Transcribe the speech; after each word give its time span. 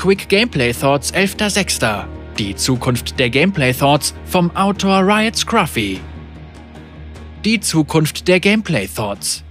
Quick 0.00 0.30
Gameplay 0.30 0.72
Thoughts 0.72 1.12
11.06. 1.12 2.06
Die 2.38 2.56
Zukunft 2.56 3.18
der 3.18 3.28
Gameplay 3.28 3.74
Thoughts 3.74 4.14
vom 4.24 4.50
Autor 4.56 5.00
Riot 5.06 5.36
Scruffy. 5.36 6.00
Die 7.44 7.60
Zukunft 7.60 8.26
der 8.26 8.40
Gameplay 8.40 8.88
Thoughts. 8.88 9.44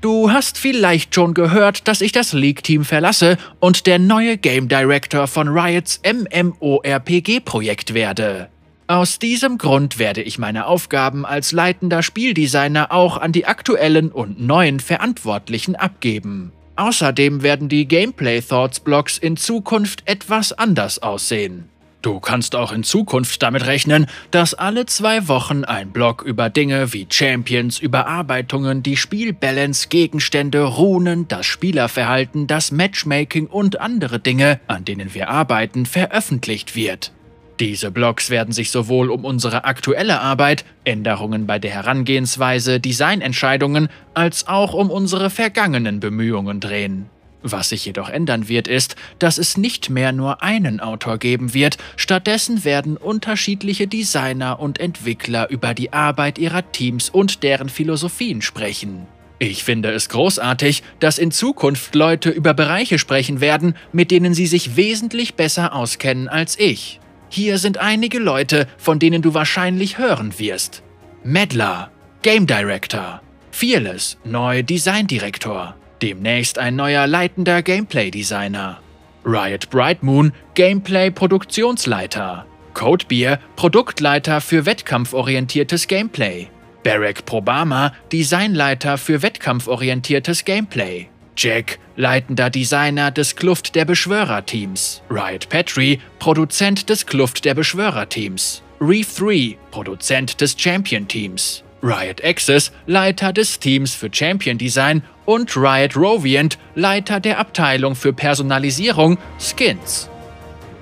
Du 0.00 0.32
hast 0.32 0.58
vielleicht 0.58 1.14
schon 1.14 1.32
gehört, 1.32 1.86
dass 1.86 2.00
ich 2.00 2.10
das 2.10 2.32
League-Team 2.32 2.84
verlasse 2.84 3.38
und 3.60 3.86
der 3.86 4.00
neue 4.00 4.36
Game 4.36 4.66
Director 4.66 5.28
von 5.28 5.46
Riots 5.46 6.00
MMORPG-Projekt 6.04 7.94
werde. 7.94 8.48
Aus 8.88 9.20
diesem 9.20 9.58
Grund 9.58 10.00
werde 10.00 10.22
ich 10.22 10.40
meine 10.40 10.66
Aufgaben 10.66 11.24
als 11.24 11.52
leitender 11.52 12.02
Spieldesigner 12.02 12.90
auch 12.90 13.16
an 13.16 13.30
die 13.30 13.46
aktuellen 13.46 14.10
und 14.10 14.40
neuen 14.40 14.80
Verantwortlichen 14.80 15.76
abgeben. 15.76 16.50
Außerdem 16.76 17.42
werden 17.42 17.68
die 17.68 17.88
Gameplay 17.88 18.40
Thoughts 18.40 18.80
Blogs 18.80 19.18
in 19.18 19.36
Zukunft 19.36 20.02
etwas 20.04 20.52
anders 20.52 21.02
aussehen. 21.02 21.70
Du 22.02 22.20
kannst 22.20 22.54
auch 22.54 22.70
in 22.70 22.84
Zukunft 22.84 23.42
damit 23.42 23.66
rechnen, 23.66 24.06
dass 24.30 24.54
alle 24.54 24.86
zwei 24.86 25.26
Wochen 25.26 25.64
ein 25.64 25.90
Blog 25.90 26.22
über 26.22 26.50
Dinge 26.50 26.92
wie 26.92 27.08
Champions, 27.10 27.80
Überarbeitungen, 27.80 28.84
die 28.84 28.96
Spielbalance, 28.96 29.88
Gegenstände, 29.88 30.62
Runen, 30.62 31.26
das 31.26 31.46
Spielerverhalten, 31.46 32.46
das 32.46 32.70
Matchmaking 32.70 33.48
und 33.48 33.80
andere 33.80 34.20
Dinge, 34.20 34.60
an 34.68 34.84
denen 34.84 35.14
wir 35.14 35.30
arbeiten, 35.30 35.84
veröffentlicht 35.84 36.76
wird. 36.76 37.10
Diese 37.58 37.90
Blogs 37.90 38.28
werden 38.28 38.52
sich 38.52 38.70
sowohl 38.70 39.10
um 39.10 39.24
unsere 39.24 39.64
aktuelle 39.64 40.20
Arbeit, 40.20 40.64
Änderungen 40.84 41.46
bei 41.46 41.58
der 41.58 41.70
Herangehensweise, 41.70 42.80
Designentscheidungen, 42.80 43.88
als 44.12 44.46
auch 44.46 44.74
um 44.74 44.90
unsere 44.90 45.30
vergangenen 45.30 46.00
Bemühungen 46.00 46.60
drehen. 46.60 47.08
Was 47.42 47.70
sich 47.70 47.86
jedoch 47.86 48.10
ändern 48.10 48.48
wird, 48.48 48.68
ist, 48.68 48.96
dass 49.18 49.38
es 49.38 49.56
nicht 49.56 49.88
mehr 49.88 50.12
nur 50.12 50.42
einen 50.42 50.80
Autor 50.80 51.16
geben 51.16 51.54
wird, 51.54 51.78
stattdessen 51.96 52.64
werden 52.64 52.96
unterschiedliche 52.96 53.86
Designer 53.86 54.58
und 54.60 54.80
Entwickler 54.80 55.48
über 55.48 55.72
die 55.72 55.92
Arbeit 55.92 56.38
ihrer 56.38 56.70
Teams 56.72 57.08
und 57.08 57.42
deren 57.42 57.68
Philosophien 57.68 58.42
sprechen. 58.42 59.06
Ich 59.38 59.64
finde 59.64 59.92
es 59.92 60.08
großartig, 60.08 60.82
dass 60.98 61.18
in 61.18 61.30
Zukunft 61.30 61.94
Leute 61.94 62.30
über 62.30 62.52
Bereiche 62.52 62.98
sprechen 62.98 63.40
werden, 63.40 63.76
mit 63.92 64.10
denen 64.10 64.34
sie 64.34 64.46
sich 64.46 64.76
wesentlich 64.76 65.34
besser 65.34 65.74
auskennen 65.74 66.28
als 66.28 66.58
ich. 66.58 67.00
Hier 67.28 67.58
sind 67.58 67.78
einige 67.78 68.18
Leute, 68.18 68.66
von 68.78 68.98
denen 68.98 69.22
du 69.22 69.34
wahrscheinlich 69.34 69.98
hören 69.98 70.38
wirst. 70.38 70.82
Medler, 71.22 71.90
Game 72.22 72.46
Director. 72.46 73.20
Fearless, 73.50 74.18
neu 74.24 74.62
Design 74.62 75.06
Direktor. 75.06 75.74
Demnächst 76.02 76.58
ein 76.58 76.76
neuer 76.76 77.06
leitender 77.06 77.62
Gameplay-Designer. 77.62 78.80
Riot 79.24 79.70
Brightmoon, 79.70 80.32
Gameplay-Produktionsleiter. 80.54 82.46
Codebeer, 82.74 83.40
Produktleiter 83.56 84.40
für 84.40 84.66
wettkampforientiertes 84.66 85.88
Gameplay. 85.88 86.48
Barack 86.84 87.24
Probama, 87.24 87.92
Designleiter 88.12 88.98
für 88.98 89.22
wettkampforientiertes 89.22 90.44
Gameplay. 90.44 91.08
Jack, 91.36 91.78
leitender 91.96 92.50
Designer 92.50 93.10
des 93.10 93.36
Kluft 93.36 93.74
der 93.74 93.84
Beschwörerteams. 93.84 95.02
Riot 95.10 95.48
Petrie, 95.48 96.00
Produzent 96.18 96.88
des 96.88 97.06
Kluft 97.06 97.44
der 97.44 97.54
Beschwörerteams. 97.54 98.62
Reef 98.80 99.16
3, 99.16 99.56
Produzent 99.70 100.40
des 100.40 100.54
Champion-Teams. 100.58 101.62
Riot 101.82 102.24
Access, 102.24 102.72
Leiter 102.86 103.32
des 103.32 103.58
Teams 103.58 103.94
für 103.94 104.08
Champion 104.10 104.58
Design 104.58 105.02
und 105.24 105.56
Riot 105.56 105.96
Rovient, 105.96 106.58
Leiter 106.74 107.20
der 107.20 107.38
Abteilung 107.38 107.94
für 107.94 108.12
Personalisierung 108.12 109.18
Skins. 109.38 110.08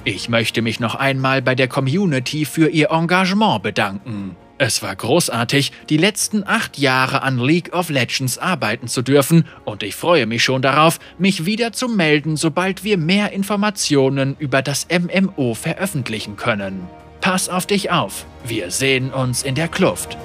Ich 0.04 0.28
möchte 0.28 0.62
mich 0.62 0.80
noch 0.80 0.94
einmal 0.94 1.42
bei 1.42 1.54
der 1.54 1.68
Community 1.68 2.44
für 2.44 2.68
ihr 2.68 2.90
Engagement 2.90 3.62
bedanken. 3.62 4.36
Es 4.56 4.82
war 4.82 4.94
großartig, 4.94 5.72
die 5.88 5.96
letzten 5.96 6.46
acht 6.46 6.78
Jahre 6.78 7.22
an 7.22 7.38
League 7.38 7.74
of 7.74 7.90
Legends 7.90 8.38
arbeiten 8.38 8.86
zu 8.86 9.02
dürfen 9.02 9.46
und 9.64 9.82
ich 9.82 9.96
freue 9.96 10.26
mich 10.26 10.44
schon 10.44 10.62
darauf, 10.62 11.00
mich 11.18 11.44
wieder 11.44 11.72
zu 11.72 11.88
melden, 11.88 12.36
sobald 12.36 12.84
wir 12.84 12.96
mehr 12.96 13.32
Informationen 13.32 14.36
über 14.38 14.62
das 14.62 14.86
MMO 14.88 15.54
veröffentlichen 15.54 16.36
können. 16.36 16.86
Pass 17.20 17.48
auf 17.48 17.66
dich 17.66 17.90
auf, 17.90 18.26
wir 18.46 18.70
sehen 18.70 19.12
uns 19.12 19.42
in 19.42 19.56
der 19.56 19.66
Kluft. 19.66 20.16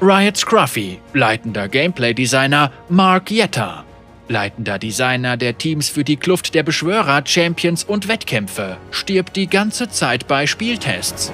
Riot 0.00 0.36
Scruffy, 0.36 0.98
leitender 1.12 1.68
Gameplay-Designer 1.68 2.70
Mark 2.88 3.32
Jetta, 3.32 3.84
leitender 4.28 4.78
Designer 4.78 5.36
der 5.36 5.58
Teams 5.58 5.88
für 5.88 6.04
die 6.04 6.16
Kluft 6.16 6.54
der 6.54 6.62
Beschwörer, 6.62 7.22
Champions 7.24 7.82
und 7.82 8.06
Wettkämpfe, 8.06 8.76
stirbt 8.92 9.34
die 9.34 9.48
ganze 9.48 9.88
Zeit 9.88 10.28
bei 10.28 10.46
Spieltests. 10.46 11.32